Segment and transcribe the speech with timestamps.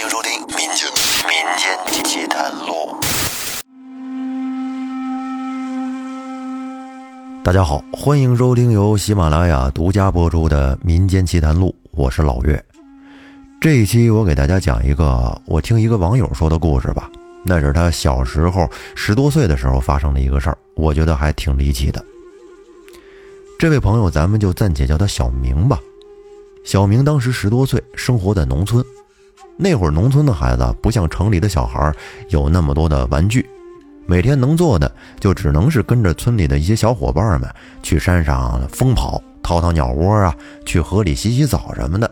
[0.00, 0.88] 欢迎收听《民间
[1.26, 2.94] 民间奇谈录》。
[7.42, 12.64] 大家好，欢迎收听由喜马拉雅独家播出的《民间奇谈录》，我是老岳。
[13.60, 17.10] 这一期我给大家讲一个我听一个网友说的故事吧，
[17.44, 22.00] 那是他小时候十多岁的时候发生的一个事儿，我觉得还挺离奇的。
[23.58, 25.80] 这位朋友，咱们就暂且叫他小明吧。
[26.62, 28.84] 小明当时十多岁，生活在农村。
[29.60, 31.92] 那会儿农村的孩子不像城里的小孩
[32.28, 33.44] 有那么多的玩具，
[34.06, 37.50] 每天能做的就只能是跟着村里的一些小伙伴们
[37.82, 40.32] 去山上疯跑、掏掏鸟窝啊，
[40.64, 42.08] 去河里洗洗澡什么的。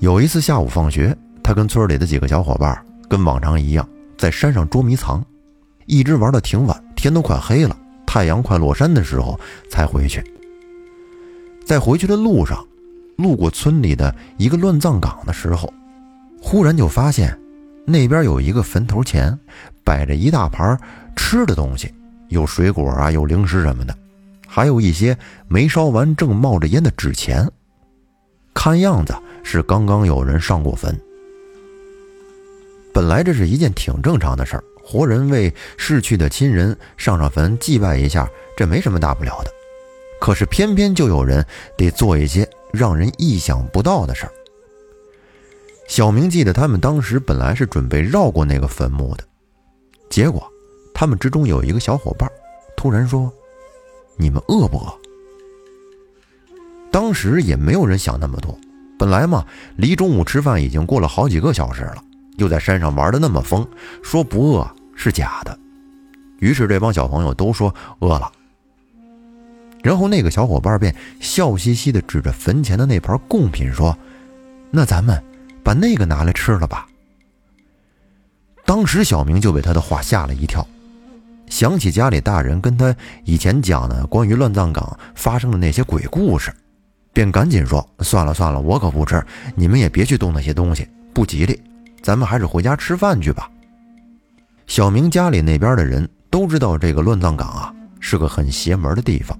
[0.00, 5.24] 有一次下午放学，他跟村里的几个小伙伴跟往常一样在山上捉迷藏，
[5.86, 7.74] 一直玩到挺晚，天都快黑了，
[8.06, 10.22] 太阳快落山的时候才回去。
[11.64, 12.62] 在回去的路上，
[13.16, 15.72] 路过村里的一个乱葬岗的时候。
[16.44, 17.38] 忽然就发现，
[17.86, 19.38] 那边有一个坟头前，
[19.84, 20.78] 摆着一大盘
[21.16, 21.94] 吃的东西，
[22.28, 23.96] 有水果啊，有零食什么的，
[24.46, 25.16] 还有一些
[25.48, 27.48] 没烧完正冒着烟的纸钱。
[28.52, 30.94] 看样子是刚刚有人上过坟。
[32.92, 39.50] 本来这是一件挺正常的事儿，活人为逝去的亲人上上坟祭拜一下，这没什么大不了的。
[40.20, 41.42] 可是偏偏就有人
[41.78, 44.32] 得做一些让人意想不到的事儿。
[45.88, 49.24] 小明记得，他们当时本来是准备绕过那个坟墓的，
[50.08, 50.42] 结果
[50.94, 52.30] 他们之中有一个小伙伴
[52.76, 53.30] 突然说
[54.16, 54.98] ：“你们饿不饿？”
[56.90, 58.58] 当时也没有人想那么多，
[58.98, 59.44] 本来嘛，
[59.76, 62.02] 离中午吃饭已经过了好几个小时了，
[62.38, 63.66] 又在山上玩的那么疯，
[64.02, 65.58] 说不饿是假的。
[66.38, 68.32] 于是这帮小朋友都说饿了，
[69.82, 73.94] 然后那个小伙伴便笑嘻嘻的指着坟前的那盘贡品说
[74.70, 75.22] ：“那咱们。”
[75.62, 76.86] 把那个拿来吃了吧。
[78.64, 80.66] 当时小明就被他的话吓了一跳，
[81.48, 86.52] 想起家里大人跟他以前讲的关于乱葬岗发生的那些鬼故事，
[87.12, 89.22] 便赶紧说：“算了算了，我可不吃，
[89.54, 91.60] 你们也别去动那些东西，不吉利。
[92.02, 93.50] 咱们还是回家吃饭去吧。”
[94.66, 99.38] 小明家里那边的人都知道这个乱葬岗啊是个很邪门的地方。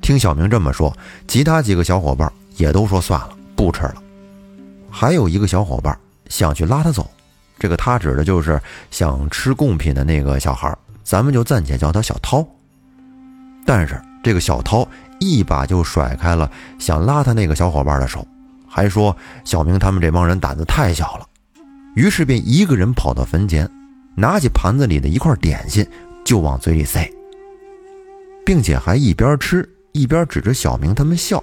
[0.00, 4.02] 听小明这么说，其他几个小伙伴也都说算了，不吃了。
[4.90, 5.96] 还有一个小伙伴
[6.28, 7.10] 想去拉他走，
[7.58, 8.60] 这个他指的就是
[8.90, 12.46] 想吃贡品的那个小孩，咱们就暂且叫他小涛。
[13.66, 14.88] 但是这个小涛
[15.20, 18.26] 一把就甩开了想拉他那个小伙伴的手，
[18.66, 21.26] 还说小明他们这帮人胆子太小了，
[21.94, 23.68] 于是便一个人跑到坟前，
[24.14, 25.86] 拿起盘子里的一块点心
[26.24, 27.10] 就往嘴里塞，
[28.44, 31.42] 并且还一边吃一边指着小明他们笑。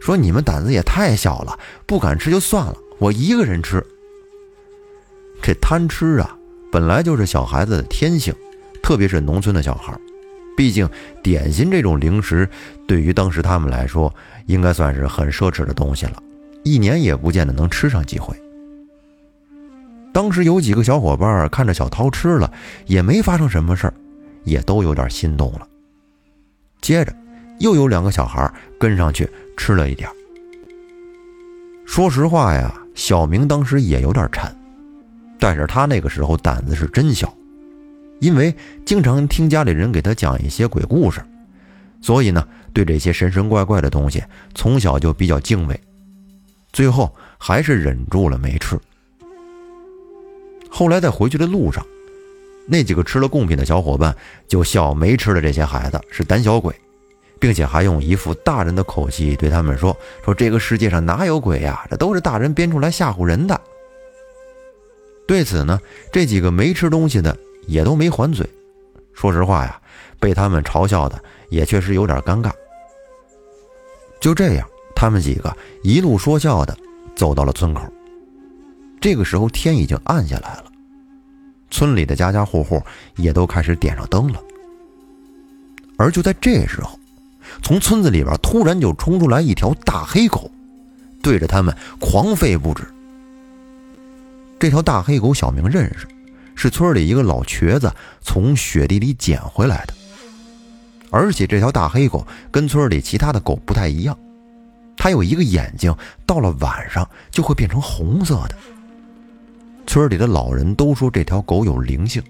[0.00, 3.84] 说你们胆子也太小了，不敢吃就算了，我一个人吃。
[5.40, 6.36] 这贪吃啊，
[6.70, 8.34] 本来就是小孩子的天性，
[8.82, 9.98] 特别是农村的小孩。
[10.56, 10.88] 毕竟
[11.22, 12.48] 点心这种零食，
[12.86, 14.12] 对于当时他们来说，
[14.46, 16.20] 应该算是很奢侈的东西了，
[16.64, 18.36] 一年也不见得能吃上几回。
[20.12, 22.52] 当时有几个小伙伴看着小涛吃了，
[22.86, 23.94] 也没发生什么事儿，
[24.42, 25.68] 也都有点心动了。
[26.80, 27.14] 接着。
[27.60, 30.08] 又有两个小孩跟上去吃了一点。
[31.84, 34.54] 说实话呀，小明当时也有点馋，
[35.38, 37.34] 但是他那个时候胆子是真小，
[38.20, 38.54] 因为
[38.84, 41.20] 经常听家里人给他讲一些鬼故事，
[42.02, 44.22] 所以呢，对这些神神怪怪的东西
[44.54, 45.80] 从小就比较敬畏。
[46.72, 48.78] 最后还是忍住了没吃。
[50.68, 51.84] 后来在回去的路上，
[52.66, 54.14] 那几个吃了贡品的小伙伴
[54.46, 56.74] 就笑没吃的这些孩子是胆小鬼。
[57.40, 61.86] 并且还用一副大人的口气对他们说：“说这个世界上哪有鬼呀？
[61.90, 63.60] 这都是大人编出来吓唬人的。”
[65.26, 68.48] 对此呢，这几个没吃东西的也都没还嘴。
[69.12, 69.80] 说实话呀，
[70.18, 72.50] 被他们嘲笑的也确实有点尴尬。
[74.20, 76.76] 就这样，他们几个一路说笑的
[77.14, 77.82] 走到了村口。
[79.00, 80.64] 这个时候天已经暗下来了，
[81.70, 82.82] 村里的家家户户
[83.14, 84.42] 也都开始点上灯了。
[85.96, 86.97] 而就在这时候，
[87.62, 90.50] 从村子里边突然就冲出来一条大黑狗，
[91.22, 92.82] 对着他们狂吠不止。
[94.58, 96.08] 这条大黑狗小明认识，
[96.54, 99.94] 是村里一个老瘸子从雪地里捡回来的。
[101.10, 104.18] 而且这条大黑狗跟村里其他的狗不太一样，
[104.96, 105.94] 它有一个眼睛，
[106.26, 108.56] 到了晚上就会变成红色的。
[109.86, 112.22] 村里的老人都说这条狗有灵性，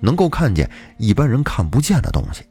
[0.00, 2.42] 能够看见一般人看不见的东西。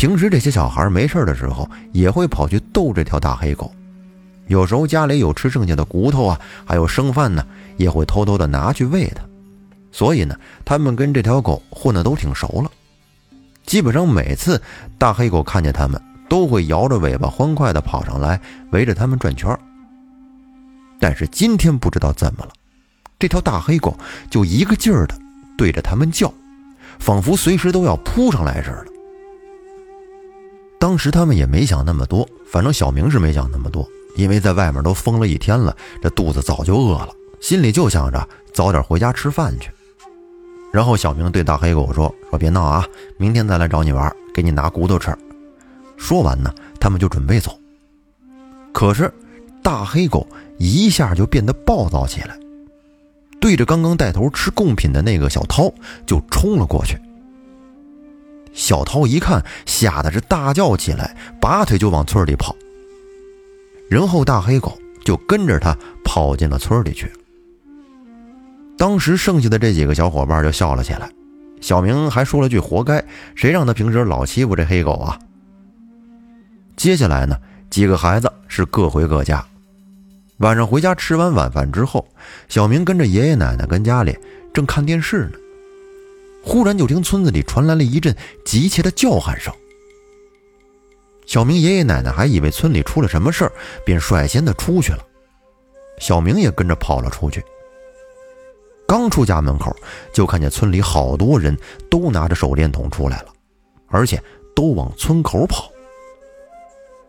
[0.00, 3.70] 平时这些小孩没事的时候，也会跑去逗这条大黑狗，
[4.46, 7.44] 有时候家里有吃剩下的骨头啊，还有剩饭呢，
[7.76, 9.22] 也会偷偷的拿去喂它。
[9.92, 12.70] 所以呢，他们跟这条狗混的都挺熟了。
[13.66, 14.58] 基本上每次
[14.96, 16.00] 大黑狗看见他们，
[16.30, 19.54] 都会摇着尾巴欢快的跑上来，围着他们转圈。
[20.98, 22.52] 但是今天不知道怎么了，
[23.18, 23.94] 这条大黑狗
[24.30, 25.14] 就一个劲儿的
[25.58, 26.32] 对着他们叫，
[26.98, 28.86] 仿佛随时都要扑上来似的。
[30.80, 33.86] 当时他们也没想那么多，反正小明是没想那么多，
[34.16, 39.70] 因为在外面都疯了一天了，这肚子早就饿了，心里就想着早点回家吃饭去。
[40.72, 42.86] 然后小明对大黑狗说：“说别闹啊，
[43.18, 45.14] 明天再来找你玩，给你拿骨头吃。”
[45.98, 46.50] 说完呢，
[46.80, 47.60] 他们就准备走。
[48.72, 49.12] 可是
[49.62, 50.26] 大黑狗
[50.58, 52.38] 一下就变得暴躁起来，
[53.38, 55.70] 对着刚刚带头吃贡品的那个小涛
[56.06, 56.98] 就冲了过去。
[58.52, 62.54] 小涛一看，吓得是大叫起来，拔腿就往村里跑。
[63.88, 67.10] 然后大黑狗就跟着他跑进了村里去。
[68.76, 71.10] 当时剩下的这几个小伙伴就笑了起来，
[71.60, 73.04] 小明还说了句“活该”，
[73.34, 75.18] 谁让他平时老欺负这黑狗啊？
[76.76, 77.36] 接下来呢，
[77.68, 79.44] 几个孩子是各回各家。
[80.38, 82.08] 晚上回家吃完晚饭之后，
[82.48, 84.16] 小明跟着爷爷奶奶跟家里
[84.54, 85.32] 正看电视呢，
[86.42, 88.14] 忽然就听村子里传来了一阵
[88.44, 89.52] 急切的叫喊声。
[91.26, 93.52] 小明爷爷奶奶还以为村里出了什么事儿，
[93.84, 95.06] 便率先的出去了，
[95.98, 97.44] 小明也跟着跑了出去。
[98.88, 99.74] 刚出家门口，
[100.12, 101.56] 就看见村里好多人
[101.88, 103.26] 都拿着手电筒出来了，
[103.86, 104.20] 而且
[104.56, 105.70] 都往村口跑。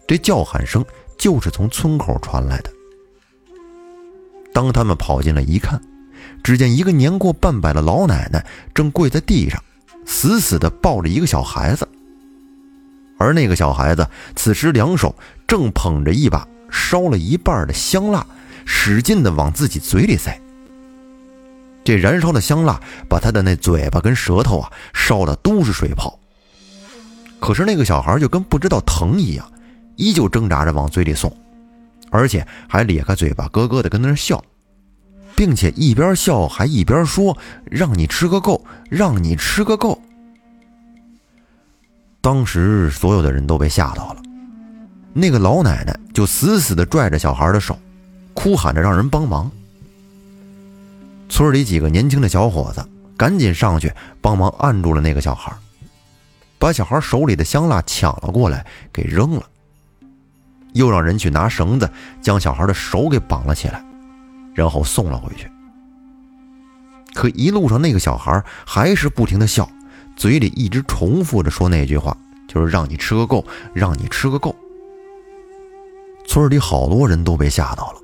[0.07, 0.86] 这叫喊声
[1.18, 2.72] 就是从村口传来的。
[4.54, 5.81] 当他们跑进来一看，
[6.44, 9.62] 只见一个年过半百的老奶奶正跪在地上，
[10.06, 11.88] 死死地抱着一个小孩子，
[13.18, 15.15] 而那个小孩子此时两手
[15.47, 18.25] 正捧着一把烧了一半的香蜡，
[18.65, 20.39] 使劲地往自己嘴里塞。
[21.83, 22.79] 这燃烧的香蜡
[23.09, 26.19] 把他的那嘴巴跟舌头啊烧的都是水泡。
[27.39, 29.51] 可是那个小孩就跟不知道疼一样，
[29.95, 31.35] 依旧挣扎着往嘴里送，
[32.12, 34.44] 而且还咧开嘴巴咯咯的跟那笑，
[35.42, 37.36] 并且一边笑还一边说
[37.66, 40.00] ：“让你吃个够，让你吃个够。”
[42.22, 44.22] 当时所有的人都被吓到了，
[45.14, 47.76] 那个老奶奶就死死的拽着小孩的手，
[48.36, 49.50] 哭喊着让人帮忙。
[51.28, 53.92] 村里几个年轻的小伙子赶紧上去
[54.22, 55.52] 帮忙按住了那个小孩，
[56.60, 59.44] 把小孩手里的香蜡抢了过来给扔了，
[60.74, 61.90] 又让人去拿绳子
[62.22, 63.84] 将小孩的手给绑了起来，
[64.53, 65.50] 然后送了回去。
[67.13, 69.69] 可一路上那个小孩还是不停的笑，
[70.15, 72.15] 嘴里一直重复着说那句话，
[72.48, 74.56] 就是让你吃个够，让你吃个够。
[76.25, 78.00] 村里好多人都被吓到了。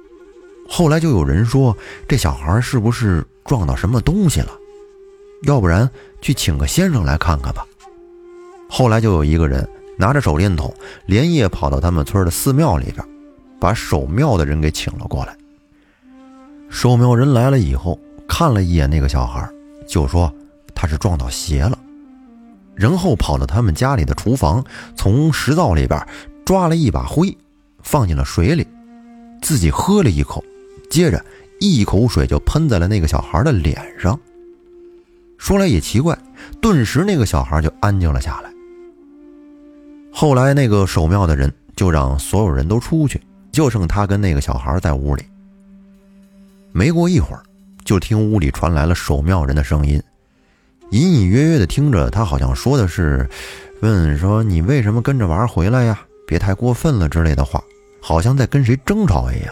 [0.67, 1.75] 后来就有人说，
[2.07, 4.51] 这小孩是不是撞到什么东西了？
[5.43, 5.89] 要不然
[6.19, 7.65] 去请个先生来看看吧。
[8.67, 9.65] 后来就有一个人
[9.95, 10.73] 拿着手电筒，
[11.05, 13.07] 连夜跑到他们村的寺庙里边，
[13.61, 15.33] 把守庙的人给请了过来。
[16.69, 19.49] 守庙人来了以后，看了一眼那个小孩，
[19.87, 20.31] 就说
[20.75, 21.77] 他是撞到邪了，
[22.75, 24.63] 然后跑到他们家里的厨房，
[24.95, 25.99] 从食灶里边
[26.45, 27.35] 抓了一把灰，
[27.81, 28.67] 放进了水里，
[29.41, 30.43] 自己喝了一口。
[30.89, 31.23] 接着，
[31.59, 34.19] 一口水就喷在了那个小孩的脸上。
[35.37, 36.17] 说来也奇怪，
[36.61, 38.51] 顿时那个小孩就安静了下来。
[40.11, 43.21] 后来，那个守庙的人就让所有人都出去，
[43.51, 45.23] 就剩他跟那个小孩在屋里。
[46.77, 47.41] 没过一会儿，
[47.83, 49.99] 就听屋里传来了守庙人的声音，
[50.91, 53.27] 隐隐约约的听着，他好像说的是
[53.81, 55.99] ：“问说你为什么跟着娃儿回来呀？
[56.27, 57.59] 别太过分了之类的话，
[57.99, 59.51] 好像在跟谁争吵一样。”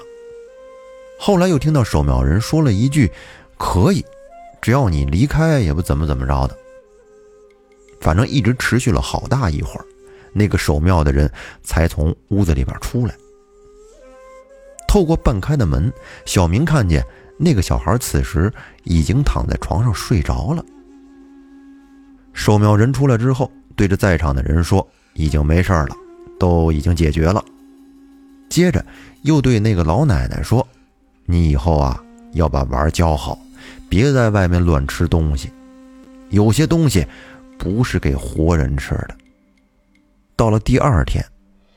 [1.19, 3.11] 后来又听到守庙人说了一句
[3.57, 4.05] ：“可以，
[4.61, 6.55] 只要你离开，也不怎么怎么着的。”
[7.99, 9.85] 反正一直持续了好大一会儿，
[10.31, 11.27] 那个守庙的人
[11.63, 13.15] 才从屋子里边出来。
[14.95, 15.91] 透过半开的门，
[16.23, 17.05] 小明看见
[17.37, 18.49] 那个小孩此时
[18.85, 20.63] 已经躺在床上睡着了。
[22.31, 25.89] 守庙人出来之后，对着在场的人说：“已经没事了，
[26.39, 27.43] 都已经解决了。”
[28.47, 28.85] 接着
[29.23, 30.65] 又对那个老奶奶说。
[31.25, 33.37] 你以后啊，要把娃教好，
[33.89, 35.51] 别在外面乱吃东西。
[36.29, 37.05] 有些东西
[37.57, 39.09] 不是给活人吃的。
[40.37, 41.21] 到了第二天，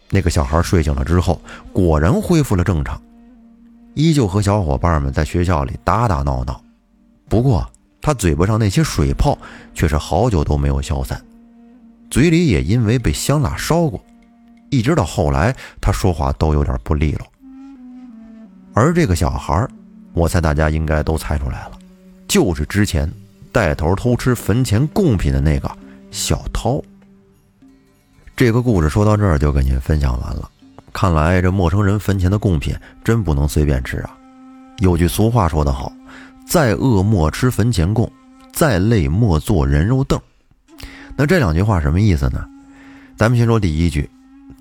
[0.09, 3.03] 那个小孩睡醒了之后，果然恢复了正常，
[3.99, 6.63] 依旧和小伙伴们在学校里打打闹闹。
[7.29, 7.69] 不过
[8.01, 9.37] 他嘴巴上那些水泡
[9.75, 11.21] 却是好久都没有消散，
[12.09, 14.01] 嘴里也因为被香蜡烧过，
[14.71, 17.27] 一直到后来他说话都有点不利落。
[18.73, 19.67] 而这个小孩，
[20.13, 21.73] 我猜大家应该都猜出来了，
[22.29, 23.13] 就是之前
[23.51, 25.69] 带头偷吃坟前贡品的那个
[26.13, 26.81] 小涛。
[28.37, 30.49] 这个故事说到这儿就跟您分享完了。
[30.93, 34.17] 看来这陌生人坟前的贡品真不能随便吃啊！
[34.79, 35.93] 有句俗话说得好
[36.49, 38.11] ：“再饿莫吃坟前贡，
[38.53, 40.21] 再累莫坐人肉凳。”
[41.17, 42.45] 那这两句话什么意思呢？
[43.17, 44.09] 咱们先说第一句：“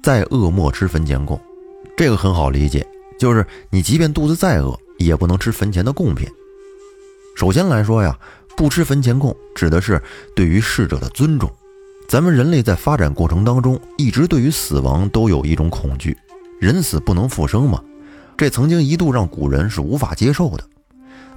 [0.02, 1.40] 再饿莫吃坟前贡。”
[1.96, 2.86] 这个很好理解，
[3.20, 6.28] 就是你即便肚子再饿，也不能吃坟前的贡品。
[7.36, 8.18] 首先来说呀，
[8.56, 10.02] 不吃坟前供指的是
[10.36, 11.52] 对于逝者的尊重。
[12.08, 16.18] 咱们人类在发展过程当中，一直对于死亡都有一种恐惧，
[16.58, 17.84] 人死不能复生嘛，
[18.38, 20.64] 这曾经一度让古人是无法接受的。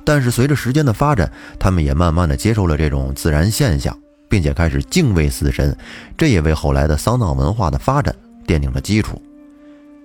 [0.05, 3.99] 但是随着时间的发展，他们也慢慢的接受了这种自然现象，
[4.29, 5.77] 并且开始敬畏死神，
[6.17, 8.15] 这也为后来的丧葬文化的发展
[8.47, 9.21] 奠定了基础。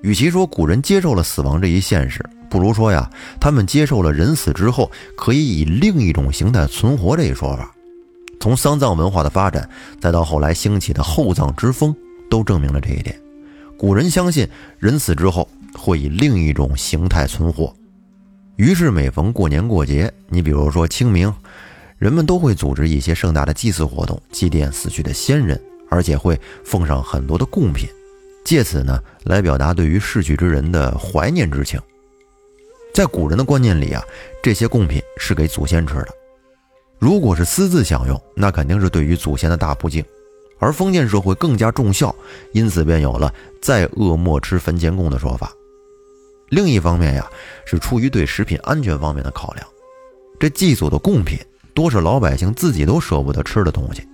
[0.02, 3.08] 与其说古人接受了死亡这一现实，不如说呀，
[3.40, 7.72] 他们接受了人死之后可以以另一种形态存活这一说法。
[8.46, 9.68] 从丧葬文化的发展，
[10.00, 11.96] 再到后来兴起的厚葬之风，
[12.30, 13.20] 都证明了这一点。
[13.76, 14.48] 古人相信
[14.78, 17.76] 人死之后会以另一种形态存活，
[18.56, 21.34] 于是每逢过年过节，你比如说清明，
[21.98, 25.60] 人们都会组织一些盛大的祭祀活动，祭奠死去的先人，
[25.90, 27.90] 而且会奉上很多的贡品，
[28.46, 31.82] 借此呢来表达对于逝去之人的怀念之情。
[32.94, 34.04] 在古人的观念里啊，
[34.44, 36.10] 这些贡品是给祖先吃的。
[36.98, 40.04] 如果是私自享用，那肯定是对于祖先的大不敬。
[40.58, 42.16] 而封建社会更加重孝，
[42.54, 45.52] 因此便有了“再饿莫吃坟前供”的说法。
[46.50, 47.30] 另一方面呀，
[47.66, 49.68] 是出于对食品安全方面的考量，
[50.40, 51.38] 这祭祖的贡品
[51.74, 54.08] 多是老百姓自己都舍不得吃的东西。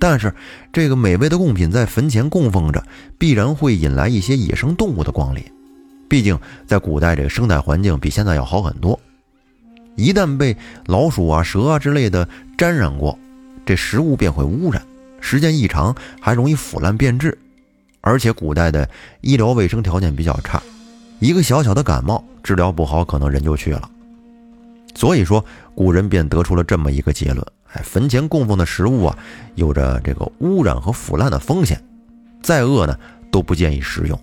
[0.00, 0.34] 但是
[0.72, 2.82] 这个美味的贡品在坟前供奉着，
[3.16, 5.42] 必然会引来一些野生动物的光临。
[6.08, 8.98] 毕竟在古代，这个生态环境比现在要好很多。
[9.96, 13.18] 一旦被老鼠啊、蛇啊之类的沾染过，
[13.64, 14.80] 这食物便会污染，
[15.20, 17.36] 时间一长还容易腐烂变质。
[18.02, 18.88] 而且古代的
[19.20, 20.62] 医疗卫生条件比较差，
[21.18, 23.90] 一个小小的感冒治疗不好，可能人就去了。
[24.94, 29.18] 所以说，古人便得出了这么一个结论：哎，坟前供奉的食物啊，
[29.56, 31.82] 有着这个污染和腐烂的风险，
[32.42, 32.96] 再饿呢
[33.32, 34.18] 都不建议食用。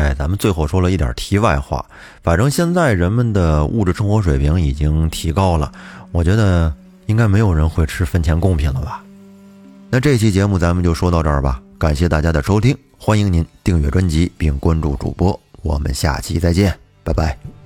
[0.00, 1.84] 哎，咱们最后说了一点题外话，
[2.22, 5.70] 反正现在人们的物质生活水平已经提高了，
[6.10, 6.72] 我觉得
[7.04, 9.04] 应该没有人会吃分钱贡品了吧？
[9.90, 17.59] 那这期节目咱们就说到这儿吧，感谢大家的收听，欢迎您订阅专辑并关注主播，我们下期再见，拜拜。